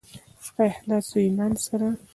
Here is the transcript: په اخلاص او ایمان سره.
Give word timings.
په 0.55 0.61
اخلاص 0.71 1.07
او 1.13 1.19
ایمان 1.25 1.53
سره. 1.65 1.87